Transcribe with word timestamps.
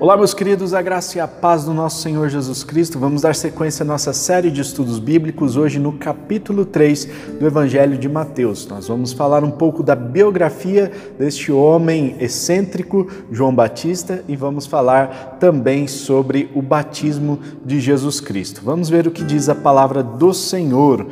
Olá, 0.00 0.16
meus 0.16 0.34
queridos, 0.34 0.74
a 0.74 0.82
graça 0.82 1.16
e 1.16 1.20
a 1.20 1.28
paz 1.28 1.64
do 1.64 1.72
nosso 1.72 2.02
Senhor 2.02 2.28
Jesus 2.28 2.64
Cristo. 2.64 2.98
Vamos 2.98 3.22
dar 3.22 3.34
sequência 3.34 3.84
à 3.84 3.86
nossa 3.86 4.12
série 4.12 4.50
de 4.50 4.60
estudos 4.60 4.98
bíblicos 4.98 5.56
hoje 5.56 5.78
no 5.78 5.92
capítulo 5.92 6.66
3 6.66 7.08
do 7.38 7.46
Evangelho 7.46 7.96
de 7.96 8.08
Mateus. 8.08 8.66
Nós 8.66 8.88
vamos 8.88 9.12
falar 9.12 9.44
um 9.44 9.52
pouco 9.52 9.84
da 9.84 9.94
biografia 9.94 10.90
deste 11.16 11.52
homem 11.52 12.16
excêntrico, 12.18 13.06
João 13.30 13.54
Batista, 13.54 14.24
e 14.26 14.34
vamos 14.34 14.66
falar 14.66 15.38
também 15.38 15.86
sobre 15.86 16.50
o 16.54 16.60
batismo 16.60 17.38
de 17.64 17.78
Jesus 17.78 18.20
Cristo. 18.20 18.62
Vamos 18.64 18.90
ver 18.90 19.06
o 19.06 19.12
que 19.12 19.22
diz 19.22 19.48
a 19.48 19.54
palavra 19.54 20.02
do 20.02 20.34
Senhor. 20.34 21.06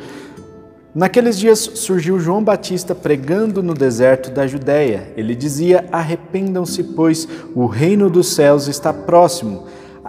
Naqueles 0.95 1.39
dias 1.39 1.59
surgiu 1.59 2.19
João 2.19 2.43
Batista 2.43 2.93
pregando 2.93 3.63
no 3.63 3.73
deserto 3.73 4.29
da 4.29 4.45
Judéia. 4.45 5.11
Ele 5.17 5.33
dizia: 5.33 5.85
Arrependam-se, 5.91 6.83
pois 6.83 7.27
o 7.55 7.65
reino 7.65 8.11
dos 8.11 8.35
céus 8.35 8.67
está 8.67 8.93
próximo. 8.93 9.65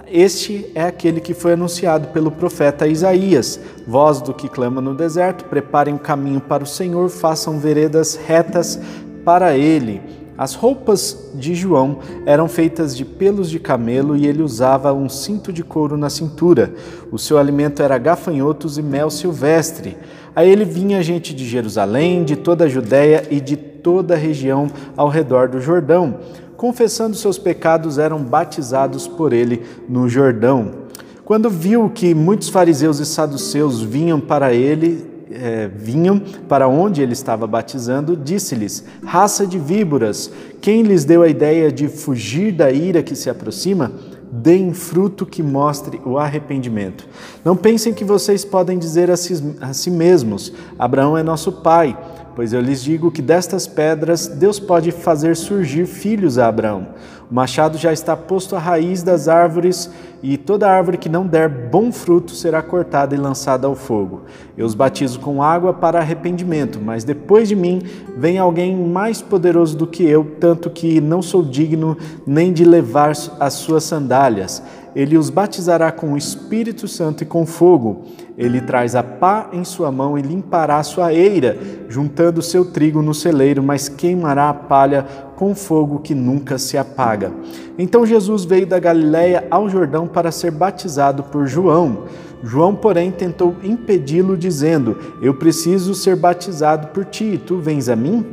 Este 0.07 0.71
é 0.75 0.83
aquele 0.83 1.23
que 1.23 1.33
foi 1.33 1.55
anunciado 1.55 2.09
pelo 2.09 2.31
profeta 2.31 2.87
Isaías. 2.87 3.59
Voz 3.87 4.21
do 4.21 4.35
que 4.35 4.47
clama 4.47 4.83
no 4.83 4.95
deserto: 4.95 5.47
Preparem 5.47 5.95
o 5.95 5.99
caminho 5.99 6.41
para 6.41 6.63
o 6.63 6.67
Senhor, 6.67 7.09
façam 7.09 7.59
veredas 7.59 8.15
retas 8.15 8.79
para 9.25 9.57
ele. 9.57 10.03
As 10.37 10.55
roupas 10.55 11.31
de 11.35 11.55
João 11.55 11.99
eram 12.27 12.49
feitas 12.49 12.97
de 12.97 13.05
pelos 13.05 13.49
de 13.49 13.61
camelo 13.61 14.17
e 14.17 14.27
ele 14.27 14.43
usava 14.43 14.93
um 14.93 15.09
cinto 15.09 15.53
de 15.53 15.63
couro 15.63 15.97
na 15.97 16.11
cintura. 16.11 16.75
O 17.13 17.19
seu 17.19 17.39
alimento 17.39 17.83
era 17.83 17.97
gafanhotos 17.99 18.77
e 18.77 18.83
mel 18.83 19.11
silvestre. 19.11 19.97
A 20.35 20.45
ele 20.45 20.65
vinha 20.65 21.03
gente 21.03 21.33
de 21.33 21.47
Jerusalém, 21.47 22.25
de 22.25 22.35
toda 22.35 22.65
a 22.65 22.69
Judéia 22.69 23.25
e 23.31 23.41
de 23.41 23.57
toda 23.57 24.15
a 24.15 24.19
região 24.19 24.67
ao 24.97 25.09
redor 25.09 25.49
do 25.49 25.61
Jordão. 25.61 26.19
Confessando 26.57 27.17
seus 27.17 27.39
pecados, 27.39 27.99
eram 27.99 28.19
batizados 28.23 29.07
por 29.07 29.33
ele 29.33 29.63
no 29.89 30.09
Jordão. 30.09 30.85
Quando 31.25 31.49
viu 31.49 31.89
que 31.89 32.15
muitos 32.15 32.49
fariseus 32.49 32.99
e 32.99 33.07
saduceus 33.07 33.81
vinham 33.81 34.21
para 34.21 34.53
ele, 34.53 35.14
é, 35.35 35.69
vinham 35.69 36.21
para 36.49 36.69
onde 36.69 37.03
ele 37.03 37.13
estava 37.13 37.47
batizando, 37.47 38.17
disse-lhes: 38.17 38.85
Raça 39.05 39.47
de 39.47 39.59
víboras, 39.59 40.31
quem 40.61 40.83
lhes 40.83 41.05
deu 41.05 41.23
a 41.23 41.29
ideia 41.29 41.71
de 41.71 41.89
fugir 41.89 42.53
da 42.53 42.71
ira 42.71 43.03
que 43.03 43.15
se 43.15 43.29
aproxima? 43.29 43.93
Deem 44.31 44.73
fruto 44.73 45.25
que 45.25 45.43
mostre 45.43 46.01
o 46.05 46.19
arrependimento. 46.19 47.07
Não 47.45 47.57
pensem 47.57 47.93
que 47.93 48.05
vocês 48.05 48.45
podem 48.45 48.79
dizer 48.79 49.11
a 49.11 49.17
si, 49.17 49.57
a 49.61 49.73
si 49.73 49.91
mesmos: 49.91 50.53
Abraão 50.79 51.17
é 51.17 51.23
nosso 51.23 51.53
pai. 51.53 51.97
Pois 52.35 52.53
eu 52.53 52.61
lhes 52.61 52.83
digo 52.83 53.13
que 53.13 53.23
destas 53.23 53.67
pedras 53.67 54.27
Deus 54.27 54.59
pode 54.59 54.91
fazer 54.91 55.37
surgir 55.37 55.87
filhos 55.87 56.37
a 56.37 56.49
Abraão. 56.49 56.89
O 57.31 57.35
machado 57.35 57.79
já 57.79 57.93
está 57.93 58.17
posto 58.17 58.57
à 58.57 58.59
raiz 58.59 59.03
das 59.03 59.29
árvores, 59.29 59.91
e 60.23 60.37
toda 60.37 60.71
árvore 60.71 60.99
que 60.99 61.09
não 61.09 61.27
der 61.27 61.49
bom 61.49 61.93
fruto 61.93 62.33
será 62.33 62.63
cortada 62.63 63.15
e 63.15 63.19
lançada 63.19 63.67
ao 63.67 63.75
fogo. 63.75 64.23
Eu 64.57 64.67
os 64.67 64.75
batizo 64.75 65.21
com 65.21 65.43
água 65.43 65.73
para 65.73 65.99
arrependimento, 65.99 66.81
mas 66.83 67.05
depois 67.05 67.49
de 67.49 67.55
mim 67.55 67.83
vem 68.17 68.39
alguém 68.39 68.77
mais 68.77 69.21
poderoso 69.21 69.77
do 69.77 69.87
que 69.87 70.03
eu, 70.03 70.25
tanto 70.41 70.71
que 70.71 71.01
não 71.01 71.23
sou 71.23 71.43
digno 71.43 71.97
nem 72.27 72.53
de 72.53 72.65
levar 72.65 73.13
as 73.39 73.53
suas 73.55 73.85
sandálias. 73.85 74.63
Ele 74.95 75.19
os 75.19 75.29
batizará 75.29 75.91
com 75.91 76.13
o 76.13 76.17
Espírito 76.17 76.87
Santo 76.87 77.23
e 77.23 77.27
com 77.27 77.45
fogo. 77.45 78.05
Ele 78.39 78.61
traz 78.61 78.95
a 78.95 79.03
pá 79.03 79.49
em 79.53 79.65
sua 79.65 79.91
mão 79.91 80.19
e 80.19 80.23
limpará 80.23 80.83
sua 80.83 81.13
eira, 81.13 81.57
juntando 81.89 82.43
seu 82.43 82.65
trigo 82.65 83.03
no 83.03 83.15
celeiro, 83.15 83.63
mas 83.63 83.89
queimará 83.89 84.49
a 84.51 84.55
palha 84.55 85.07
com 85.37 85.55
fogo 85.55 85.99
que 85.99 86.15
nunca 86.15 86.59
se 86.59 86.79
apaga. 86.79 87.33
Então 87.79 88.07
Jesus 88.07 88.45
veio 88.45 88.67
da 88.67 88.79
Galiléia 88.79 89.47
ao 89.51 89.69
Jordão 89.69 90.07
para 90.07 90.31
ser 90.31 90.51
batizado 90.51 91.25
por 91.25 91.47
João. 91.47 92.05
João, 92.43 92.75
porém, 92.75 93.11
tentou 93.11 93.57
impedi-lo, 93.63 94.37
dizendo: 94.37 94.99
Eu 95.23 95.35
preciso 95.35 95.95
ser 95.95 96.15
batizado 96.15 96.89
por 96.89 97.05
ti, 97.07 97.41
tu 97.45 97.59
vens 97.59 97.89
a 97.89 97.97
mim? 97.97 98.25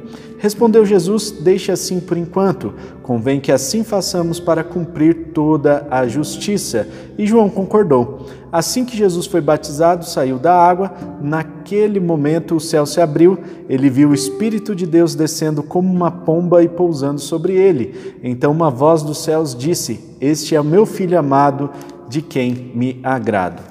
Respondeu 0.42 0.84
Jesus: 0.84 1.30
Deixe 1.30 1.72
assim 1.72 2.00
por 2.00 2.18
enquanto. 2.18 2.74
Convém 3.04 3.40
que 3.40 3.52
assim 3.52 3.84
façamos 3.84 4.40
para 4.40 4.64
cumprir 4.64 5.28
toda 5.36 5.86
a 5.92 6.08
justiça. 6.08 6.88
E 7.16 7.28
João 7.28 7.48
concordou. 7.48 8.26
Assim 8.52 8.84
que 8.84 8.98
Jesus 8.98 9.28
foi 9.28 9.40
batizado, 9.40 10.04
saiu 10.04 10.40
da 10.40 10.52
água. 10.52 10.92
Naquele 11.22 12.00
momento 12.00 12.56
o 12.56 12.60
céu 12.60 12.88
se 12.88 13.00
abriu. 13.00 13.38
Ele 13.70 13.88
viu 13.88 14.10
o 14.10 14.16
Espírito 14.16 14.74
de 14.74 14.88
Deus 14.88 15.14
descendo 15.14 15.62
como 15.62 15.94
uma 15.94 16.10
pomba 16.10 16.64
e 16.64 16.68
pousando 16.68 17.22
sobre 17.22 17.54
ele. 17.54 18.18
Então 18.24 18.52
uma 18.52 18.72
voz 18.72 19.04
dos 19.04 19.20
céus 19.20 19.56
disse: 19.56 20.00
Este 20.20 20.56
é 20.56 20.60
o 20.60 20.66
meu 20.66 20.88
filho 20.88 21.20
amado, 21.20 21.70
de 22.10 22.20
quem 22.20 22.72
me 22.74 23.00
agrado. 23.04 23.71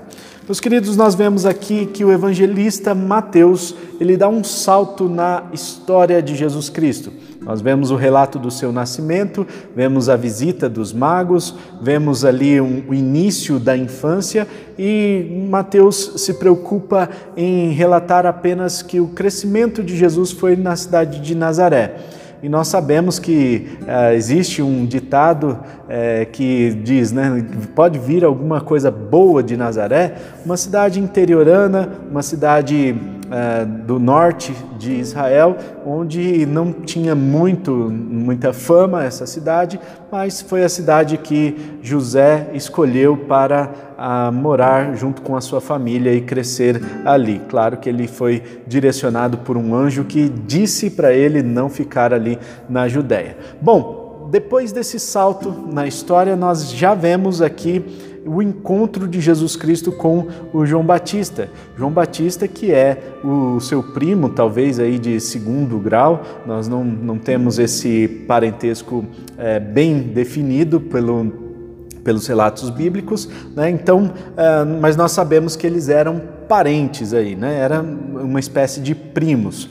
Meus 0.50 0.58
queridos, 0.58 0.96
nós 0.96 1.14
vemos 1.14 1.46
aqui 1.46 1.86
que 1.86 2.04
o 2.04 2.10
evangelista 2.10 2.92
Mateus, 2.92 3.72
ele 4.00 4.16
dá 4.16 4.28
um 4.28 4.42
salto 4.42 5.08
na 5.08 5.44
história 5.52 6.20
de 6.20 6.34
Jesus 6.34 6.68
Cristo. 6.68 7.12
Nós 7.40 7.60
vemos 7.60 7.92
o 7.92 7.94
relato 7.94 8.36
do 8.36 8.50
seu 8.50 8.72
nascimento, 8.72 9.46
vemos 9.76 10.08
a 10.08 10.16
visita 10.16 10.68
dos 10.68 10.92
magos, 10.92 11.54
vemos 11.80 12.24
ali 12.24 12.60
um, 12.60 12.82
o 12.88 12.92
início 12.92 13.60
da 13.60 13.76
infância 13.76 14.44
e 14.76 15.46
Mateus 15.48 16.14
se 16.16 16.34
preocupa 16.34 17.08
em 17.36 17.70
relatar 17.70 18.26
apenas 18.26 18.82
que 18.82 18.98
o 18.98 19.06
crescimento 19.06 19.84
de 19.84 19.96
Jesus 19.96 20.32
foi 20.32 20.56
na 20.56 20.74
cidade 20.74 21.20
de 21.20 21.32
Nazaré. 21.32 21.94
E 22.42 22.48
nós 22.48 22.68
sabemos 22.68 23.18
que 23.18 23.68
uh, 23.82 24.14
existe 24.14 24.62
um 24.62 24.86
ditado 24.86 25.58
uh, 25.60 26.30
que 26.32 26.70
diz, 26.82 27.12
né, 27.12 27.44
pode 27.74 27.98
vir 27.98 28.24
alguma 28.24 28.60
coisa 28.60 28.90
boa 28.90 29.42
de 29.42 29.56
Nazaré, 29.56 30.14
uma 30.44 30.56
cidade 30.56 30.98
interiorana, 30.98 31.88
uma 32.10 32.22
cidade 32.22 32.94
uh, 33.30 33.66
do 33.84 33.98
norte 33.98 34.52
de 34.78 34.92
Israel, 34.92 35.56
onde 35.86 36.44
não 36.44 36.72
tinha 36.72 37.14
muito, 37.14 37.70
muita 37.72 38.52
fama 38.52 39.04
essa 39.04 39.26
cidade, 39.26 39.80
mas 40.10 40.42
foi 40.42 40.64
a 40.64 40.68
cidade 40.68 41.16
que 41.16 41.78
José 41.80 42.50
escolheu 42.52 43.16
para 43.16 43.70
uh, 43.96 44.32
morar 44.32 44.96
junto 44.96 45.22
com 45.22 45.36
a 45.36 45.40
sua 45.40 45.60
família 45.60 46.12
e 46.12 46.20
crescer 46.20 46.82
ali. 47.04 47.40
Claro 47.48 47.76
que 47.76 47.88
ele 47.88 48.08
foi 48.08 48.42
direcionado 48.66 49.38
por 49.38 49.56
um 49.56 49.74
anjo 49.74 50.04
que 50.04 50.28
disse 50.28 50.90
para 50.90 51.12
ele 51.12 51.42
não 51.42 51.68
ficar 51.68 52.12
ali 52.12 52.38
na 52.68 52.88
Judéia. 52.88 53.36
Bom, 53.60 54.28
depois 54.30 54.70
desse 54.70 54.98
salto 55.00 55.52
na 55.72 55.86
história, 55.86 56.36
nós 56.36 56.70
já 56.70 56.94
vemos 56.94 57.42
aqui 57.42 58.09
o 58.26 58.42
encontro 58.42 59.08
de 59.08 59.20
Jesus 59.20 59.56
Cristo 59.56 59.92
com 59.92 60.26
o 60.52 60.66
João 60.66 60.84
Batista. 60.84 61.48
João 61.76 61.90
Batista, 61.90 62.46
que 62.46 62.72
é 62.72 63.14
o 63.24 63.60
seu 63.60 63.82
primo, 63.82 64.28
talvez 64.28 64.78
aí 64.78 64.98
de 64.98 65.18
segundo 65.20 65.78
grau, 65.78 66.22
nós 66.46 66.68
não, 66.68 66.84
não 66.84 67.18
temos 67.18 67.58
esse 67.58 68.06
parentesco 68.26 69.04
é, 69.38 69.58
bem 69.58 69.98
definido 69.98 70.80
pelo 70.80 71.50
pelos 72.02 72.26
relatos 72.26 72.70
bíblicos, 72.70 73.28
né? 73.54 73.68
então, 73.68 74.10
é, 74.34 74.64
mas 74.64 74.96
nós 74.96 75.12
sabemos 75.12 75.54
que 75.54 75.66
eles 75.66 75.90
eram 75.90 76.20
parentes 76.48 77.12
aí, 77.12 77.36
né? 77.36 77.58
era 77.58 77.82
uma 77.82 78.40
espécie 78.40 78.80
de 78.80 78.94
primos. 78.94 79.68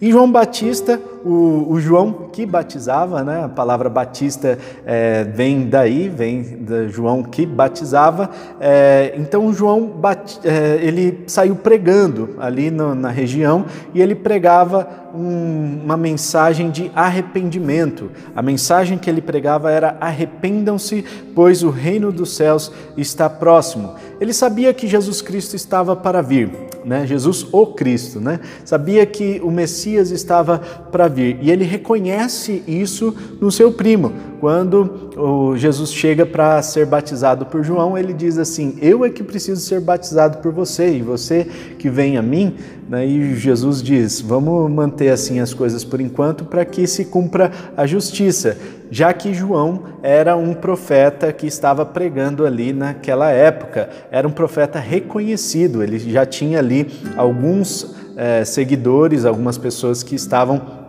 E 0.00 0.10
João 0.10 0.30
Batista, 0.30 1.00
o, 1.24 1.66
o, 1.68 1.80
João 1.80 2.28
que 2.32 2.46
batizava, 2.46 3.22
né? 3.22 3.44
a 3.44 3.48
palavra 3.48 3.88
batista 3.88 4.58
é, 4.86 5.24
vem 5.24 5.68
daí, 5.68 6.08
vem 6.08 6.42
de 6.42 6.88
João 6.88 7.22
que 7.22 7.44
batizava. 7.44 8.30
É, 8.60 9.14
então 9.16 9.52
João 9.52 9.86
bat, 9.86 10.40
é, 10.44 10.78
ele 10.82 11.24
saiu 11.26 11.56
pregando 11.56 12.36
ali 12.38 12.70
no, 12.70 12.94
na 12.94 13.10
região 13.10 13.66
e 13.94 14.00
ele 14.00 14.14
pregava 14.14 14.88
um, 15.14 15.80
uma 15.84 15.96
mensagem 15.96 16.70
de 16.70 16.90
arrependimento. 16.94 18.10
A 18.34 18.42
mensagem 18.42 18.96
que 18.96 19.10
ele 19.10 19.20
pregava 19.20 19.70
era 19.70 19.96
arrependam-se, 20.00 21.04
pois 21.34 21.62
o 21.62 21.70
reino 21.70 22.10
dos 22.10 22.34
céus 22.34 22.72
está 22.96 23.28
próximo. 23.28 23.94
Ele 24.20 24.32
sabia 24.32 24.72
que 24.72 24.86
Jesus 24.86 25.20
Cristo 25.20 25.56
estava 25.56 25.94
para 25.96 26.22
vir 26.22 26.70
né? 26.84 27.06
Jesus 27.06 27.46
o 27.52 27.66
Cristo, 27.66 28.20
né? 28.20 28.40
Sabia 28.64 29.04
que 29.06 29.40
o 29.42 29.50
Messias 29.50 30.10
estava 30.10 30.58
para 30.58 31.08
vir 31.10 31.38
e 31.42 31.50
ele 31.50 31.64
reconhece 31.64 32.62
isso 32.66 33.14
no 33.40 33.50
seu 33.50 33.72
primo. 33.72 34.12
Quando 34.40 35.10
Jesus 35.56 35.92
chega 35.92 36.24
para 36.24 36.62
ser 36.62 36.86
batizado 36.86 37.44
por 37.46 37.62
João, 37.62 37.98
ele 37.98 38.14
diz 38.14 38.38
assim: 38.38 38.78
Eu 38.80 39.04
é 39.04 39.10
que 39.10 39.22
preciso 39.22 39.60
ser 39.60 39.80
batizado 39.80 40.38
por 40.38 40.52
você 40.52 40.94
e 40.94 41.02
você 41.02 41.46
que 41.78 41.90
vem 41.90 42.16
a 42.16 42.22
mim. 42.22 42.54
Né? 42.88 43.06
E 43.06 43.34
Jesus 43.34 43.82
diz: 43.82 44.20
Vamos 44.20 44.70
manter 44.70 45.10
assim 45.10 45.40
as 45.40 45.52
coisas 45.52 45.84
por 45.84 46.00
enquanto 46.00 46.44
para 46.44 46.64
que 46.64 46.86
se 46.86 47.04
cumpra 47.04 47.50
a 47.76 47.86
justiça 47.86 48.56
já 48.90 49.12
que 49.12 49.32
João 49.32 49.84
era 50.02 50.36
um 50.36 50.52
profeta 50.52 51.32
que 51.32 51.46
estava 51.46 51.86
pregando 51.86 52.44
ali 52.44 52.72
naquela 52.72 53.30
época, 53.30 53.88
era 54.10 54.26
um 54.26 54.32
profeta 54.32 54.80
reconhecido, 54.80 55.82
ele 55.82 55.98
já 55.98 56.26
tinha 56.26 56.58
ali 56.58 56.88
alguns 57.16 57.94
é, 58.16 58.44
seguidores, 58.44 59.24
algumas 59.24 59.56
pessoas 59.56 60.02
que 60.02 60.16
estavam 60.16 60.79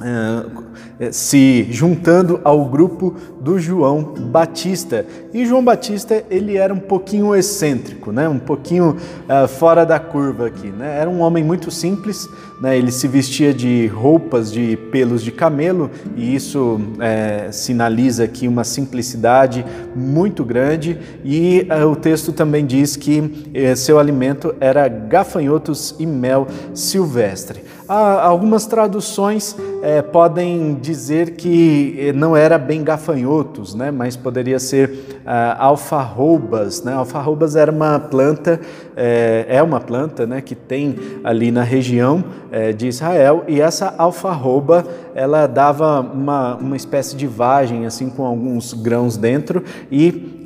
é, 0.00 1.10
se 1.12 1.66
juntando 1.70 2.40
ao 2.44 2.64
grupo 2.64 3.14
do 3.40 3.58
João 3.58 4.02
Batista. 4.02 5.04
E 5.32 5.44
João 5.44 5.64
Batista 5.64 6.24
ele 6.30 6.56
era 6.56 6.72
um 6.72 6.78
pouquinho 6.78 7.34
excêntrico, 7.34 8.12
né? 8.12 8.28
um 8.28 8.38
pouquinho 8.38 8.96
uh, 9.28 9.48
fora 9.48 9.84
da 9.84 9.98
curva 9.98 10.46
aqui. 10.46 10.68
Né? 10.68 10.98
Era 10.98 11.10
um 11.10 11.20
homem 11.20 11.42
muito 11.42 11.70
simples, 11.70 12.28
né? 12.60 12.76
ele 12.78 12.92
se 12.92 13.08
vestia 13.08 13.52
de 13.52 13.86
roupas 13.88 14.52
de 14.52 14.76
pelos 14.90 15.22
de 15.22 15.32
camelo 15.32 15.90
e 16.16 16.34
isso 16.34 16.80
é, 17.00 17.50
sinaliza 17.50 18.24
aqui 18.24 18.46
uma 18.46 18.64
simplicidade 18.64 19.64
muito 19.94 20.44
grande. 20.44 20.98
E 21.24 21.66
uh, 21.70 21.88
o 21.88 21.96
texto 21.96 22.32
também 22.32 22.64
diz 22.64 22.96
que 22.96 23.20
uh, 23.20 23.76
seu 23.76 23.98
alimento 23.98 24.54
era 24.60 24.86
gafanhotos 24.88 25.94
e 25.98 26.06
mel 26.06 26.46
silvestre. 26.74 27.62
Há 27.88 28.22
algumas 28.22 28.64
traduções 28.66 29.56
é, 29.82 30.00
podem 30.00 30.74
dizer 30.74 31.32
que 31.32 31.96
eh, 31.98 32.12
não 32.12 32.36
era 32.36 32.56
bem 32.56 32.84
gafanhotos, 32.84 33.74
né, 33.74 33.90
mas 33.90 34.16
poderia 34.16 34.60
ser 34.60 35.20
ah, 35.26 35.56
alfarrobas. 35.58 36.84
Né? 36.84 36.94
Alfarrobas 36.94 37.56
era 37.56 37.70
uma 37.70 37.98
planta, 37.98 38.60
é, 38.96 39.46
é, 39.48 39.62
uma 39.62 39.80
planta 39.80 40.26
né, 40.26 40.40
que 40.40 40.54
tem 40.54 40.96
ali 41.24 41.50
na 41.50 41.64
região 41.64 42.24
é, 42.52 42.72
de 42.72 42.86
Israel 42.86 43.44
e 43.48 43.60
essa 43.60 43.92
alfarroba 43.98 44.84
ela 45.14 45.46
dava 45.46 46.00
uma, 46.00 46.54
uma 46.56 46.76
espécie 46.76 47.16
de 47.16 47.26
vagem 47.26 47.84
assim 47.84 48.08
com 48.08 48.24
alguns 48.24 48.72
grãos 48.72 49.16
dentro 49.16 49.64
e 49.90 50.42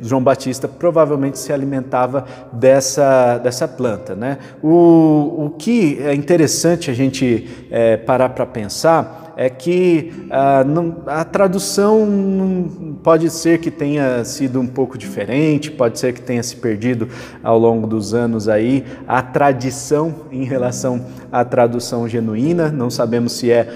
João 0.00 0.22
Batista 0.22 0.68
provavelmente 0.68 1.38
se 1.38 1.52
alimentava 1.52 2.24
dessa, 2.52 3.38
dessa 3.38 3.66
planta. 3.66 4.14
Né? 4.14 4.38
O, 4.62 5.46
o 5.46 5.54
que 5.58 5.98
é 6.00 6.14
interessante 6.14 6.90
a 6.90 6.94
gente 6.94 7.48
é, 7.70 7.96
parar 7.96 8.30
para 8.30 8.46
pensar 8.46 9.28
é 9.38 9.48
que 9.48 10.12
ah, 10.32 10.64
não, 10.64 10.96
a 11.06 11.24
tradução 11.24 12.98
pode 13.04 13.30
ser 13.30 13.60
que 13.60 13.70
tenha 13.70 14.24
sido 14.24 14.60
um 14.60 14.66
pouco 14.66 14.98
diferente, 14.98 15.70
pode 15.70 16.00
ser 16.00 16.12
que 16.12 16.20
tenha 16.20 16.42
se 16.42 16.56
perdido 16.56 17.08
ao 17.40 17.56
longo 17.56 17.86
dos 17.86 18.14
anos 18.14 18.48
aí 18.48 18.84
a 19.06 19.22
tradição 19.22 20.12
em 20.32 20.42
relação 20.42 21.06
à 21.30 21.44
tradução 21.44 22.08
genuína. 22.08 22.72
Não 22.72 22.90
sabemos 22.90 23.34
se, 23.34 23.52
é, 23.52 23.68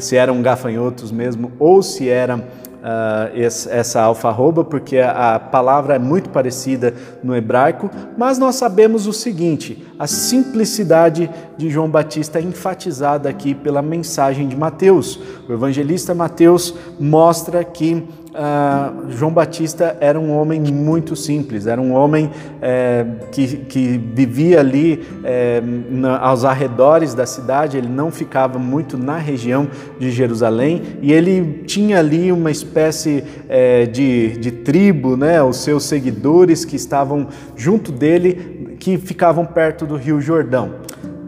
se 0.00 0.16
eram 0.16 0.42
gafanhotos 0.42 1.12
mesmo 1.12 1.52
ou 1.60 1.80
se 1.80 2.08
eram 2.08 2.42
uh, 2.84 3.34
essa 3.70 4.02
alfarroba, 4.02 4.62
porque 4.62 4.98
a 4.98 5.40
palavra 5.40 5.94
é 5.94 5.98
muito 5.98 6.28
parecida 6.28 6.92
no 7.22 7.34
hebraico, 7.34 7.90
mas 8.16 8.38
nós 8.38 8.56
sabemos 8.56 9.06
o 9.06 9.12
seguinte: 9.12 9.86
a 9.98 10.06
simplicidade 10.06 11.30
de 11.56 11.70
João 11.70 11.88
Batista 11.88 12.38
é 12.38 12.42
enfatizada 12.42 13.28
aqui 13.28 13.54
pela 13.54 13.80
mensagem 13.80 14.46
de 14.46 14.56
Mateus. 14.56 15.18
O 15.48 15.52
evangelista 15.52 16.14
Mateus 16.14 16.74
mostra 17.00 17.64
que 17.64 18.06
Uh, 18.34 19.12
João 19.12 19.30
Batista 19.30 19.96
era 20.00 20.18
um 20.18 20.36
homem 20.36 20.60
muito 20.60 21.14
simples, 21.14 21.68
era 21.68 21.80
um 21.80 21.92
homem 21.92 22.32
é, 22.60 23.06
que, 23.30 23.58
que, 23.58 23.96
vivia 24.12 24.58
ali 24.58 25.06
é, 25.22 25.62
na, 25.88 26.18
aos 26.18 26.44
arredores 26.44 27.14
da 27.14 27.26
cidade, 27.26 27.76
ele 27.76 27.86
não 27.86 28.10
ficava 28.10 28.58
muito 28.58 28.98
na 28.98 29.18
região 29.18 29.68
de 30.00 30.10
Jerusalém 30.10 30.82
e 31.00 31.12
ele 31.12 31.62
tinha 31.64 32.00
ali 32.00 32.32
uma 32.32 32.50
espécie 32.50 33.22
é, 33.48 33.86
de, 33.86 34.36
de 34.38 34.50
tribo, 34.50 35.16
né, 35.16 35.40
os 35.40 35.58
seus 35.58 35.84
seguidores 35.84 36.64
que 36.64 36.74
estavam 36.74 37.28
junto 37.54 37.92
dele, 37.92 38.76
que 38.80 38.98
ficavam 38.98 39.46
perto 39.46 39.86
do 39.86 39.94
Rio 39.94 40.20
Jordão. 40.20 40.72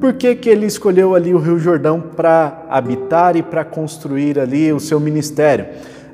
Por 0.01 0.15
que, 0.15 0.35
que 0.35 0.51
ele 0.51 0.67
escolheu 0.67 1.15
ali 1.15 1.33
o 1.33 1.39
Rio 1.39 1.59
Jordão 1.59 2.01
para 2.01 2.67
habitar 2.69 3.37
e 3.37 3.45
para 3.45 3.65
construir 3.65 4.41
ali 4.41 4.73
o 4.73 4.81
seu 4.81 4.99
ministério? 4.99 5.67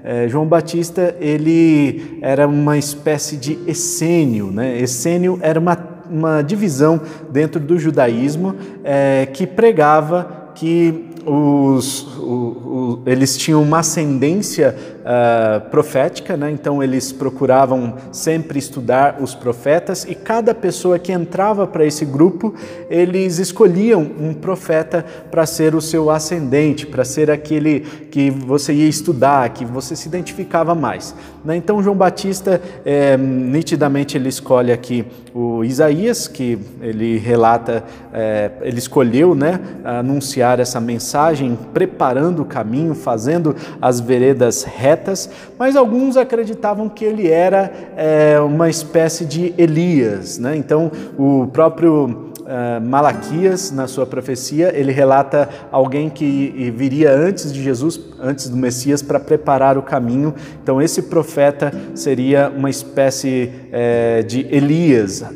É, 0.04 0.28
João 0.28 0.46
Batista 0.46 1.14
ele 1.20 2.18
era 2.20 2.46
uma 2.48 2.76
espécie 2.76 3.36
de 3.36 3.58
essênio, 3.66 4.50
né? 4.50 4.78
Essênio 4.78 5.38
era 5.40 5.60
uma, 5.60 5.78
uma 6.10 6.42
divisão 6.42 7.00
dentro 7.30 7.60
do 7.60 7.78
judaísmo 7.78 8.56
é, 8.82 9.28
que 9.32 9.46
pregava 9.46 10.50
que 10.54 11.11
os, 11.26 12.02
o, 12.18 12.22
o, 12.24 13.02
eles 13.06 13.36
tinham 13.36 13.62
uma 13.62 13.80
ascendência 13.80 14.74
uh, 15.02 15.68
profética, 15.70 16.36
né? 16.36 16.50
então 16.50 16.82
eles 16.82 17.12
procuravam 17.12 17.94
sempre 18.10 18.58
estudar 18.58 19.18
os 19.20 19.34
profetas 19.34 20.04
e 20.04 20.14
cada 20.14 20.54
pessoa 20.54 20.98
que 20.98 21.12
entrava 21.12 21.66
para 21.66 21.84
esse 21.84 22.04
grupo, 22.04 22.54
eles 22.88 23.38
escolhiam 23.38 24.00
um 24.00 24.34
profeta 24.34 25.04
para 25.30 25.46
ser 25.46 25.74
o 25.74 25.80
seu 25.80 26.10
ascendente, 26.10 26.86
para 26.86 27.04
ser 27.04 27.30
aquele 27.30 27.80
que 28.10 28.30
você 28.30 28.72
ia 28.72 28.88
estudar, 28.88 29.48
que 29.50 29.64
você 29.64 29.94
se 29.96 30.08
identificava 30.08 30.74
mais. 30.74 31.14
Né? 31.44 31.56
Então 31.56 31.82
João 31.82 31.96
Batista, 31.96 32.60
é, 32.84 33.16
nitidamente 33.16 34.16
ele 34.16 34.28
escolhe 34.28 34.72
aqui 34.72 35.04
o 35.34 35.64
Isaías, 35.64 36.28
que 36.28 36.58
ele 36.80 37.18
relata, 37.18 37.84
é, 38.12 38.50
ele 38.62 38.78
escolheu 38.78 39.34
né, 39.34 39.60
anunciar 39.84 40.60
essa 40.60 40.80
mensagem, 40.80 41.11
preparando 41.72 42.42
o 42.42 42.44
caminho, 42.44 42.94
fazendo 42.94 43.54
as 43.80 44.00
veredas 44.00 44.62
retas, 44.62 45.28
mas 45.58 45.76
alguns 45.76 46.16
acreditavam 46.16 46.88
que 46.88 47.04
ele 47.04 47.28
era 47.28 47.72
é, 47.96 48.40
uma 48.40 48.68
espécie 48.68 49.24
de 49.24 49.54
Elias. 49.58 50.38
Né? 50.38 50.56
Então 50.56 50.90
o 51.18 51.46
próprio 51.52 52.31
uh, 52.52 52.80
Malaquias, 52.80 53.70
na 53.70 53.86
sua 53.86 54.06
profecia, 54.06 54.72
ele 54.76 54.92
relata 54.92 55.48
alguém 55.70 56.10
que 56.10 56.72
viria 56.76 57.10
antes 57.10 57.52
de 57.52 57.62
Jesus, 57.62 57.98
antes 58.20 58.48
do 58.48 58.56
Messias, 58.56 59.02
para 59.02 59.18
preparar 59.18 59.78
o 59.78 59.82
caminho. 59.82 60.34
Então, 60.62 60.80
esse 60.80 61.02
profeta 61.02 61.72
seria 61.94 62.52
uma 62.54 62.68
espécie 62.68 63.50
uh, 63.68 64.24
de 64.24 64.46
Elias. 64.54 65.22
Uh, 65.22 65.26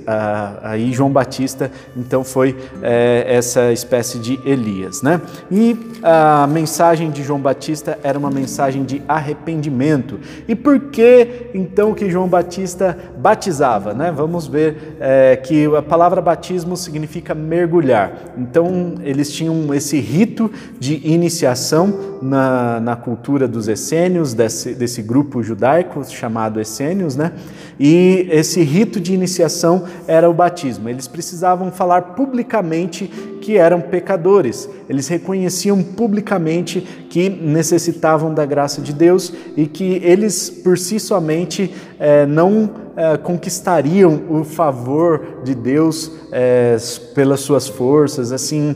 aí, 0.62 0.92
João 0.92 1.10
Batista, 1.10 1.70
então, 1.96 2.22
foi 2.22 2.56
eh, 2.82 3.24
essa 3.28 3.72
espécie 3.72 4.18
de 4.18 4.38
Elias. 4.44 5.02
Né? 5.02 5.20
E 5.50 5.76
a 6.02 6.46
mensagem 6.46 7.10
de 7.10 7.22
João 7.22 7.40
Batista 7.40 7.98
era 8.02 8.18
uma 8.18 8.30
mensagem 8.30 8.84
de 8.84 9.02
arrependimento. 9.08 10.18
E 10.46 10.54
por 10.54 10.78
que, 10.90 11.50
então, 11.54 11.94
que 11.94 12.10
João 12.10 12.28
Batista 12.28 12.96
batizava? 13.18 13.94
Né? 13.94 14.12
Vamos 14.14 14.46
ver 14.46 14.96
eh, 15.00 15.36
que 15.36 15.66
a 15.74 15.82
palavra 15.82 16.20
batismo 16.20 16.76
significa 16.76 17.05
significa 17.06 17.34
mergulhar. 17.34 18.12
Então, 18.36 18.96
eles 19.02 19.30
tinham 19.32 19.72
esse 19.72 19.98
rito 20.00 20.50
de 20.78 21.00
iniciação 21.06 22.18
na, 22.20 22.80
na 22.80 22.96
cultura 22.96 23.46
dos 23.46 23.68
essênios, 23.68 24.34
desse, 24.34 24.74
desse 24.74 25.00
grupo 25.02 25.42
judaico 25.42 26.04
chamado 26.04 26.60
essênios, 26.60 27.16
né? 27.16 27.32
E 27.78 28.26
esse 28.30 28.62
rito 28.62 28.98
de 29.00 29.14
iniciação 29.14 29.84
era 30.06 30.28
o 30.28 30.34
batismo. 30.34 30.88
Eles 30.88 31.06
precisavam 31.06 31.70
falar 31.70 32.02
publicamente 32.14 33.10
que 33.46 33.56
eram 33.56 33.80
pecadores. 33.80 34.68
Eles 34.88 35.06
reconheciam 35.06 35.80
publicamente 35.80 36.80
que 37.08 37.28
necessitavam 37.28 38.34
da 38.34 38.44
graça 38.44 38.82
de 38.82 38.92
Deus 38.92 39.32
e 39.56 39.68
que 39.68 40.00
eles 40.02 40.50
por 40.50 40.76
si 40.76 40.98
somente 40.98 41.72
eh, 42.00 42.26
não 42.26 42.68
eh, 42.96 43.16
conquistariam 43.18 44.20
o 44.28 44.42
favor 44.42 45.42
de 45.44 45.54
Deus 45.54 46.10
eh, 46.32 46.76
pelas 47.14 47.38
suas 47.38 47.68
forças, 47.68 48.32
assim, 48.32 48.74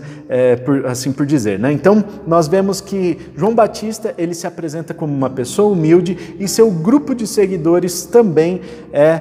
por, 0.65 0.87
assim 0.87 1.11
por 1.11 1.27
dizer. 1.27 1.59
Né? 1.59 1.73
Então 1.73 2.05
nós 2.25 2.47
vemos 2.47 2.81
que 2.81 3.19
João 3.37 3.57
Batista 3.57 4.15
ele 4.17 4.35
se 4.35 4.47
apresenta 4.47 4.95
como 4.95 5.13
uma 5.13 5.31
pessoa 5.31 5.73
humilde 5.73 6.37
e 6.39 6.47
seu 6.47 6.71
grupo 6.71 7.13
de 7.13 7.27
seguidores 7.27 8.05
também 8.05 8.61
é, 8.93 9.21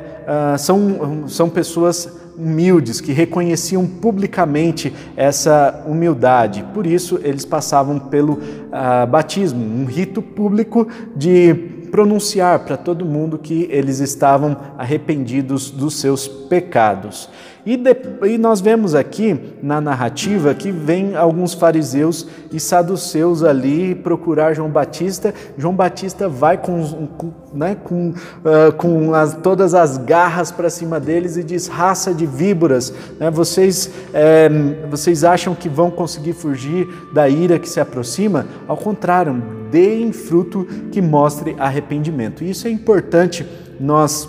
uh, 0.54 0.58
são, 0.60 1.28
são 1.28 1.50
pessoas 1.50 2.08
humildes, 2.40 3.02
que 3.02 3.12
reconheciam 3.12 3.86
publicamente 3.86 4.94
essa 5.18 5.84
humildade. 5.86 6.66
Por 6.74 6.88
isso, 6.88 7.20
eles 7.22 7.44
passavam 7.44 8.00
pelo 8.00 8.34
uh, 8.34 9.06
batismo, 9.10 9.62
um 9.62 9.86
rito 9.86 10.22
público 10.22 10.88
de 11.16 11.54
pronunciar 11.92 12.60
para 12.60 12.78
todo 12.78 13.04
mundo 13.04 13.38
que 13.38 13.68
eles 13.70 14.00
estavam 14.00 14.56
arrependidos 14.78 15.70
dos 15.70 16.00
seus 16.00 16.28
pecados. 16.28 17.30
E, 17.66 17.76
de, 17.76 17.96
e, 18.24 18.38
nós 18.38 18.62
vemos 18.62 18.96
aqui 18.96 19.40
na 19.62 19.82
narrativa 19.82 20.54
que 20.54 20.72
vem 20.72 21.16
alguns 21.16 21.54
fariseus 21.54 22.26
e 22.52 22.60
saduceus 22.60 23.44
ali 23.44 23.94
procurar 23.94 24.54
João 24.54 24.70
Batista. 24.70 25.34
João 25.58 25.74
Batista 25.74 26.30
vai 26.30 26.58
com, 26.58 27.08
com, 27.18 27.32
né, 27.54 27.76
com, 27.84 28.10
uh, 28.10 28.72
com 28.78 29.14
as, 29.14 29.36
todas 29.36 29.74
as 29.74 29.98
garras 29.98 30.52
para 30.52 30.70
cima 30.70 31.00
deles 31.00 31.38
e 31.38 31.44
diz: 31.44 31.68
raça 31.68 32.14
de 32.14 32.26
víboras, 32.26 32.94
né, 33.20 33.30
vocês, 33.30 33.92
é, 34.14 34.50
vocês 34.90 35.24
acham 35.24 35.54
que 35.54 35.68
vão 35.68 35.92
conseguir 35.92 36.34
fugir 36.34 36.88
da 37.14 37.28
ira 37.28 37.60
que 37.60 37.68
se 37.68 37.80
aproxima? 37.80 38.48
Ao 38.68 38.78
contrário, 38.78 39.42
deem 39.70 40.12
fruto 40.12 40.66
que 40.92 41.02
mostre 41.02 41.56
arrependimento. 41.60 42.44
Isso 42.44 42.68
é 42.68 42.72
importante 42.72 43.46
nós 43.80 44.28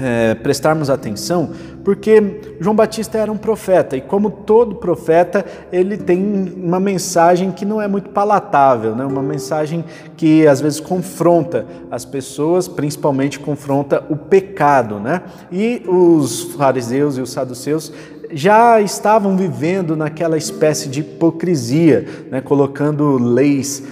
é, 0.00 0.34
prestarmos 0.34 0.90
atenção, 0.90 1.50
Porque 1.84 2.40
João 2.58 2.74
Batista 2.74 3.18
era 3.18 3.30
um 3.30 3.36
profeta 3.36 3.96
e, 3.96 4.00
como 4.00 4.30
todo 4.30 4.76
profeta, 4.76 5.44
ele 5.70 5.98
tem 5.98 6.52
uma 6.56 6.80
mensagem 6.80 7.52
que 7.52 7.64
não 7.64 7.80
é 7.80 7.86
muito 7.86 8.08
palatável, 8.08 8.96
né? 8.96 9.04
uma 9.04 9.22
mensagem 9.22 9.84
que 10.16 10.46
às 10.46 10.60
vezes 10.62 10.80
confronta 10.80 11.66
as 11.90 12.04
pessoas, 12.04 12.66
principalmente 12.66 13.38
confronta 13.38 14.02
o 14.08 14.16
pecado. 14.16 14.98
Né? 14.98 15.22
E 15.52 15.82
os 15.86 16.54
fariseus 16.54 17.18
e 17.18 17.20
os 17.20 17.30
saduceus 17.30 17.92
já 18.32 18.80
estavam 18.80 19.36
vivendo 19.36 19.96
naquela 19.96 20.36
espécie 20.36 20.88
de 20.88 21.00
hipocrisia, 21.00 22.06
né, 22.30 22.40
colocando 22.40 23.16
leis 23.16 23.82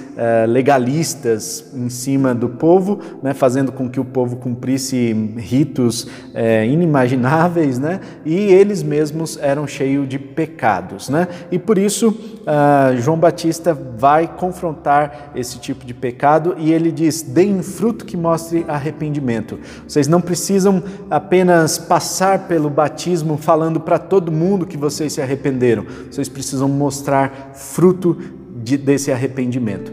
legalistas 0.47 1.65
em 1.75 1.89
cima 1.89 2.35
do 2.35 2.49
povo, 2.49 3.01
né, 3.23 3.35
fazendo 3.35 3.73
com 3.73 3.89
que 3.89 4.01
o 4.01 4.05
povo 4.05 4.37
cumprisse 4.37 5.13
ritos 5.37 6.07
eh, 6.35 6.67
inimagináveis, 6.67 7.79
né, 7.79 8.01
e 8.25 8.35
eles 8.35 8.83
mesmos 8.83 9.39
eram 9.41 9.67
cheios 9.67 10.09
de 10.09 10.19
pecados. 10.19 11.09
Né, 11.09 11.29
e 11.51 11.59
por 11.59 11.79
isso 11.79 12.15
ah, 12.47 12.93
João 12.97 13.17
Batista 13.17 13.73
vai 13.73 14.27
confrontar 14.27 15.31
esse 15.35 15.59
tipo 15.59 15.85
de 15.85 15.95
pecado 15.95 16.55
e 16.59 16.73
ele 16.73 16.91
diz: 16.91 17.23
deem 17.23 17.63
fruto 17.63 18.05
que 18.05 18.17
mostre 18.17 18.65
arrependimento. 18.67 19.59
Vocês 19.87 20.09
não 20.09 20.21
precisam 20.21 20.83
apenas 21.11 21.79
passar 21.79 22.49
pelo 22.49 22.69
batismo 22.69 23.37
falando 23.37 23.81
para 23.81 23.99
todo 23.99 24.33
mundo 24.33 24.67
que 24.67 24.77
vocês 24.77 25.13
se 25.13 25.23
arrependeram. 25.23 25.85
Vocês 26.11 26.29
precisam 26.29 26.69
mostrar 26.69 27.53
fruto 27.55 28.17
de, 28.63 28.77
desse 28.77 29.11
arrependimento. 29.11 29.93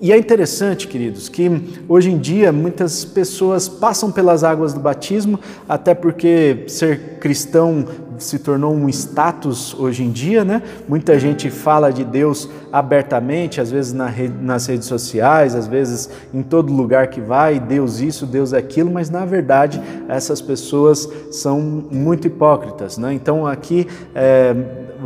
E 0.00 0.12
é 0.12 0.18
interessante, 0.18 0.86
queridos, 0.86 1.28
que 1.28 1.50
hoje 1.88 2.10
em 2.10 2.18
dia 2.18 2.52
muitas 2.52 3.02
pessoas 3.02 3.66
passam 3.66 4.12
pelas 4.12 4.44
águas 4.44 4.74
do 4.74 4.80
batismo, 4.80 5.40
até 5.66 5.94
porque 5.94 6.64
ser 6.68 7.16
cristão 7.18 7.86
se 8.18 8.38
tornou 8.38 8.74
um 8.74 8.88
status 8.90 9.74
hoje 9.78 10.02
em 10.02 10.10
dia, 10.10 10.44
né? 10.44 10.62
Muita 10.86 11.18
gente 11.18 11.50
fala 11.50 11.90
de 11.90 12.04
Deus 12.04 12.48
abertamente, 12.70 13.58
às 13.58 13.70
vezes 13.70 13.92
na 13.94 14.12
nas 14.40 14.66
redes 14.66 14.86
sociais, 14.86 15.54
às 15.54 15.66
vezes 15.66 16.10
em 16.32 16.42
todo 16.42 16.72
lugar 16.72 17.08
que 17.08 17.20
vai, 17.20 17.58
Deus 17.58 18.00
isso, 18.00 18.26
Deus 18.26 18.52
aquilo, 18.52 18.90
mas 18.90 19.08
na 19.08 19.24
verdade 19.24 19.80
essas 20.08 20.42
pessoas 20.42 21.08
são 21.30 21.60
muito 21.60 22.26
hipócritas, 22.26 22.98
né? 22.98 23.14
Então 23.14 23.46
aqui 23.46 23.86
é, 24.14 24.54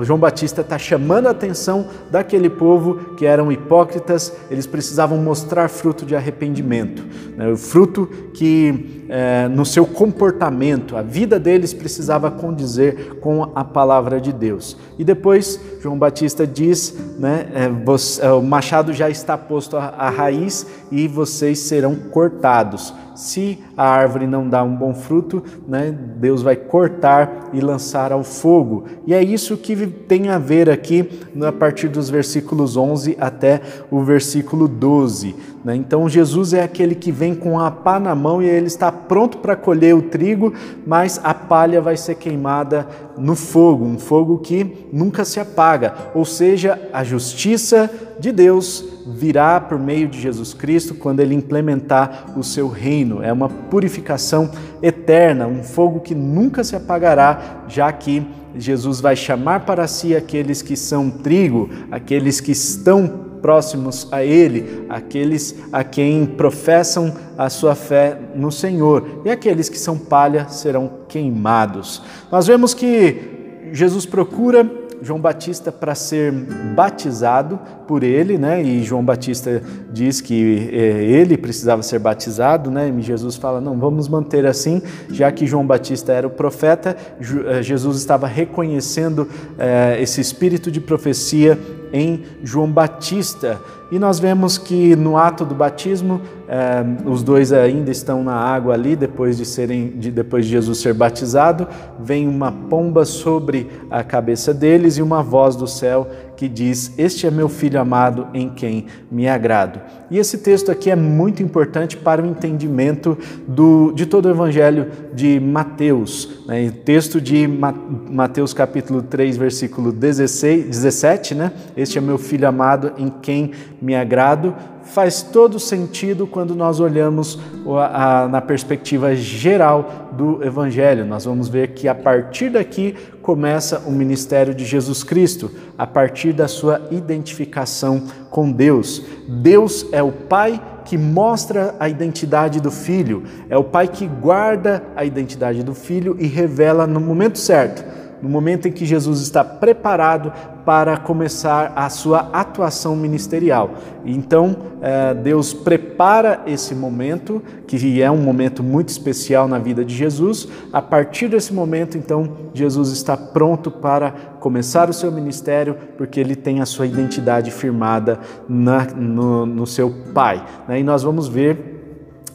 João 0.02 0.18
Batista 0.18 0.60
está 0.60 0.78
chamando 0.78 1.26
a 1.26 1.30
atenção 1.30 1.88
daquele 2.10 2.48
povo 2.48 3.14
que 3.16 3.26
eram 3.26 3.50
hipócritas, 3.50 4.32
eles 4.50 4.66
precisavam 4.66 5.18
mostrar 5.18 5.68
fruto 5.68 6.04
de 6.04 6.14
arrependimento, 6.14 7.04
né? 7.36 7.48
o 7.48 7.56
fruto 7.56 8.06
que 8.34 9.00
é, 9.10 9.48
no 9.48 9.66
seu 9.66 9.84
comportamento, 9.84 10.96
a 10.96 11.02
vida 11.02 11.36
deles 11.36 11.74
precisava 11.74 12.30
condizer 12.30 13.16
com 13.16 13.50
a 13.56 13.64
palavra 13.64 14.20
de 14.20 14.32
Deus. 14.32 14.76
E 14.96 15.02
depois 15.04 15.60
João 15.80 15.98
Batista 15.98 16.46
diz, 16.46 16.96
né, 17.18 17.48
é, 17.52 17.68
você, 17.68 18.24
é, 18.24 18.30
o 18.30 18.40
machado 18.40 18.92
já 18.92 19.10
está 19.10 19.36
posto 19.36 19.76
à, 19.76 19.86
à 19.86 20.10
raiz 20.10 20.64
e 20.92 21.08
vocês 21.08 21.58
serão 21.58 21.96
cortados. 21.96 22.94
Se 23.16 23.58
a 23.76 23.84
árvore 23.84 24.28
não 24.28 24.48
dá 24.48 24.62
um 24.62 24.76
bom 24.76 24.94
fruto, 24.94 25.42
né, 25.66 25.92
Deus 26.16 26.40
vai 26.40 26.54
cortar 26.54 27.50
e 27.52 27.60
lançar 27.60 28.12
ao 28.12 28.22
fogo. 28.22 28.84
E 29.06 29.12
é 29.12 29.22
isso 29.22 29.56
que 29.56 29.74
tem 29.86 30.28
a 30.28 30.38
ver 30.38 30.68
aqui 30.68 31.08
a 31.42 31.52
partir 31.52 31.88
dos 31.88 32.10
versículos 32.10 32.76
11 32.76 33.16
até 33.20 33.60
o 33.90 34.02
versículo 34.02 34.66
12. 34.66 35.34
Né? 35.64 35.76
Então 35.76 36.08
Jesus 36.08 36.52
é 36.52 36.62
aquele 36.62 36.94
que 36.94 37.12
vem 37.12 37.34
com 37.34 37.58
a 37.58 37.70
pá 37.70 38.00
na 38.00 38.14
mão 38.14 38.42
e 38.42 38.46
ele 38.46 38.66
está 38.66 38.90
pronto 38.90 39.38
para 39.38 39.56
colher 39.56 39.94
o 39.94 40.02
trigo, 40.02 40.52
mas 40.86 41.20
a 41.22 41.34
palha 41.34 41.80
vai 41.80 41.96
ser 41.96 42.14
queimada 42.14 42.86
no 43.18 43.36
fogo, 43.36 43.84
um 43.84 43.98
fogo 43.98 44.38
que 44.38 44.88
nunca 44.92 45.24
se 45.24 45.38
apaga. 45.38 45.94
Ou 46.14 46.24
seja, 46.24 46.80
a 46.92 47.04
justiça 47.04 47.90
de 48.18 48.32
Deus 48.32 48.84
virá 49.06 49.60
por 49.60 49.78
meio 49.78 50.08
de 50.08 50.20
Jesus 50.20 50.54
Cristo 50.54 50.94
quando 50.94 51.20
ele 51.20 51.34
implementar 51.34 52.32
o 52.36 52.42
seu 52.42 52.68
reino. 52.68 53.22
É 53.22 53.32
uma 53.32 53.48
purificação 53.48 54.50
eterna, 54.82 55.46
um 55.46 55.62
fogo 55.62 56.00
que 56.00 56.14
nunca 56.14 56.64
se 56.64 56.76
apagará, 56.76 57.64
já 57.68 57.90
que 57.92 58.26
Jesus 58.56 59.00
vai 59.00 59.16
chamar 59.16 59.60
para 59.60 59.86
si 59.86 60.14
aqueles 60.14 60.62
que 60.62 60.76
são 60.76 61.10
trigo, 61.10 61.68
aqueles 61.90 62.40
que 62.40 62.52
estão 62.52 63.30
próximos 63.40 64.06
a 64.12 64.24
Ele, 64.24 64.84
aqueles 64.88 65.54
a 65.72 65.82
quem 65.82 66.26
professam 66.26 67.14
a 67.38 67.48
sua 67.48 67.74
fé 67.74 68.18
no 68.34 68.52
Senhor, 68.52 69.22
e 69.24 69.30
aqueles 69.30 69.68
que 69.68 69.78
são 69.78 69.96
palha 69.96 70.48
serão 70.48 70.90
queimados. 71.08 72.02
Nós 72.30 72.46
vemos 72.46 72.74
que 72.74 73.70
Jesus 73.72 74.04
procura 74.04 74.68
João 75.02 75.20
Batista 75.20 75.72
para 75.72 75.94
ser 75.94 76.32
batizado 76.74 77.58
por 77.86 78.02
ele, 78.02 78.38
né? 78.38 78.62
E 78.62 78.82
João 78.82 79.04
Batista 79.04 79.62
diz 79.92 80.20
que 80.20 80.70
é, 80.72 81.04
ele 81.04 81.36
precisava 81.36 81.82
ser 81.82 81.98
batizado, 81.98 82.70
né? 82.70 82.88
E 82.88 83.02
Jesus 83.02 83.36
fala: 83.36 83.60
não, 83.60 83.78
vamos 83.78 84.08
manter 84.08 84.46
assim, 84.46 84.82
já 85.10 85.30
que 85.32 85.46
João 85.46 85.66
Batista 85.66 86.12
era 86.12 86.26
o 86.26 86.30
profeta, 86.30 86.96
eh, 87.20 87.62
Jesus 87.62 87.96
estava 87.96 88.26
reconhecendo 88.26 89.28
é, 89.58 90.00
esse 90.00 90.20
espírito 90.20 90.70
de 90.70 90.80
profecia 90.80 91.58
em 91.92 92.22
João 92.42 92.70
Batista. 92.70 93.60
E 93.90 93.98
nós 93.98 94.20
vemos 94.20 94.56
que 94.56 94.94
no 94.94 95.16
ato 95.16 95.44
do 95.44 95.54
batismo, 95.54 96.20
eh, 96.48 96.84
os 97.04 97.22
dois 97.22 97.52
ainda 97.52 97.90
estão 97.90 98.22
na 98.22 98.34
água 98.34 98.74
ali, 98.74 98.94
depois 98.94 99.36
de, 99.36 99.44
serem, 99.44 99.88
de, 99.88 100.12
depois 100.12 100.44
de 100.44 100.52
Jesus 100.52 100.78
ser 100.78 100.94
batizado, 100.94 101.66
vem 101.98 102.28
uma 102.28 102.52
pomba 102.52 103.04
sobre 103.04 103.66
a 103.90 104.04
cabeça 104.04 104.54
deles 104.54 104.96
e 104.96 105.02
uma 105.02 105.22
voz 105.22 105.56
do 105.56 105.66
céu 105.66 106.08
que 106.40 106.48
diz: 106.48 106.94
Este 106.96 107.26
é 107.26 107.30
meu 107.30 107.50
filho 107.50 107.78
amado 107.78 108.28
em 108.32 108.48
quem 108.48 108.86
me 109.10 109.28
agrado. 109.28 109.78
E 110.10 110.16
esse 110.16 110.38
texto 110.38 110.70
aqui 110.70 110.90
é 110.90 110.96
muito 110.96 111.42
importante 111.42 111.98
para 111.98 112.22
o 112.22 112.26
entendimento 112.26 113.18
do, 113.46 113.92
de 113.92 114.06
todo 114.06 114.24
o 114.24 114.30
evangelho 114.30 114.90
de 115.12 115.38
Mateus. 115.38 116.40
Né? 116.46 116.68
O 116.68 116.72
texto 116.72 117.20
de 117.20 117.46
Mateus, 117.46 118.54
capítulo 118.54 119.02
3, 119.02 119.36
versículo 119.36 119.92
16, 119.92 120.64
17, 120.64 121.34
né? 121.34 121.52
Este 121.76 121.98
é 121.98 122.00
meu 122.00 122.16
filho 122.16 122.48
amado 122.48 122.92
em 122.96 123.10
quem 123.10 123.52
me 123.80 123.94
agrado 123.94 124.54
faz 124.82 125.22
todo 125.22 125.58
sentido 125.60 126.26
quando 126.26 126.54
nós 126.54 126.80
olhamos 126.80 127.38
a, 127.66 128.22
a, 128.22 128.28
na 128.28 128.40
perspectiva 128.40 129.14
geral 129.14 130.10
do 130.12 130.42
Evangelho. 130.44 131.04
Nós 131.04 131.24
vamos 131.24 131.48
ver 131.48 131.68
que 131.68 131.86
a 131.86 131.94
partir 131.94 132.50
daqui 132.50 132.96
começa 133.22 133.78
o 133.86 133.92
ministério 133.92 134.54
de 134.54 134.64
Jesus 134.64 135.04
Cristo, 135.04 135.50
a 135.78 135.86
partir 135.86 136.32
da 136.32 136.48
sua 136.48 136.82
identificação 136.90 138.02
com 138.30 138.50
Deus. 138.50 139.02
Deus 139.28 139.86
é 139.92 140.02
o 140.02 140.10
Pai 140.10 140.60
que 140.84 140.98
mostra 140.98 141.74
a 141.78 141.88
identidade 141.88 142.60
do 142.60 142.70
filho, 142.70 143.22
é 143.48 143.56
o 143.56 143.62
Pai 143.62 143.86
que 143.86 144.06
guarda 144.06 144.82
a 144.96 145.04
identidade 145.04 145.62
do 145.62 145.74
filho 145.74 146.16
e 146.18 146.26
revela 146.26 146.86
no 146.86 147.00
momento 147.00 147.38
certo 147.38 147.99
no 148.22 148.28
momento 148.28 148.68
em 148.68 148.72
que 148.72 148.84
Jesus 148.84 149.20
está 149.20 149.44
preparado 149.44 150.32
para 150.64 150.96
começar 150.96 151.72
a 151.74 151.88
sua 151.88 152.28
atuação 152.32 152.94
ministerial. 152.94 153.70
Então, 154.04 154.56
eh, 154.82 155.14
Deus 155.14 155.52
prepara 155.52 156.42
esse 156.46 156.74
momento, 156.74 157.42
que 157.66 158.00
é 158.00 158.10
um 158.10 158.18
momento 158.18 158.62
muito 158.62 158.88
especial 158.88 159.48
na 159.48 159.58
vida 159.58 159.84
de 159.84 159.94
Jesus. 159.94 160.48
A 160.72 160.82
partir 160.82 161.28
desse 161.28 161.52
momento, 161.52 161.96
então, 161.96 162.36
Jesus 162.52 162.90
está 162.90 163.16
pronto 163.16 163.70
para 163.70 164.10
começar 164.38 164.88
o 164.88 164.92
seu 164.92 165.10
ministério, 165.10 165.76
porque 165.96 166.20
ele 166.20 166.36
tem 166.36 166.60
a 166.60 166.66
sua 166.66 166.86
identidade 166.86 167.50
firmada 167.50 168.18
na, 168.48 168.84
no, 168.84 169.46
no 169.46 169.66
seu 169.66 169.92
Pai. 170.14 170.44
Né? 170.68 170.80
E 170.80 170.82
nós 170.82 171.02
vamos 171.02 171.28
ver 171.28 171.69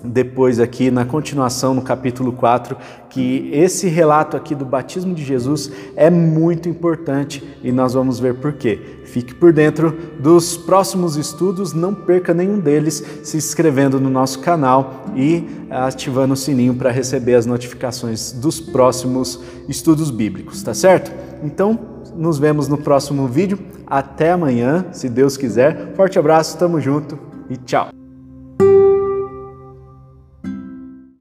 depois 0.05 0.59
aqui 0.59 0.89
na 0.91 1.05
continuação 1.05 1.73
no 1.73 1.81
capítulo 1.81 2.31
4 2.31 2.77
que 3.09 3.49
esse 3.53 3.87
relato 3.87 4.35
aqui 4.35 4.53
do 4.53 4.65
batismo 4.65 5.13
de 5.13 5.23
Jesus 5.23 5.71
é 5.95 6.09
muito 6.09 6.67
importante 6.67 7.43
e 7.63 7.71
nós 7.71 7.93
vamos 7.93 8.19
ver 8.19 8.35
por 8.35 8.53
quê. 8.53 8.79
Fique 9.05 9.33
por 9.33 9.53
dentro 9.53 9.97
dos 10.19 10.57
próximos 10.57 11.15
estudos, 11.15 11.73
não 11.73 11.93
perca 11.93 12.33
nenhum 12.33 12.59
deles 12.59 13.03
se 13.23 13.37
inscrevendo 13.37 13.99
no 13.99 14.09
nosso 14.09 14.39
canal 14.39 15.05
e 15.15 15.47
ativando 15.69 16.33
o 16.33 16.37
sininho 16.37 16.75
para 16.75 16.91
receber 16.91 17.35
as 17.35 17.45
notificações 17.45 18.31
dos 18.31 18.59
próximos 18.59 19.39
estudos 19.69 20.11
bíblicos, 20.11 20.61
tá 20.61 20.73
certo? 20.73 21.11
Então, 21.43 21.79
nos 22.15 22.39
vemos 22.39 22.67
no 22.67 22.77
próximo 22.77 23.27
vídeo. 23.27 23.59
Até 23.85 24.31
amanhã, 24.31 24.85
se 24.91 25.09
Deus 25.09 25.37
quiser. 25.37 25.93
Forte 25.95 26.17
abraço, 26.17 26.57
tamo 26.57 26.79
junto 26.79 27.17
e 27.49 27.57
tchau. 27.57 28.04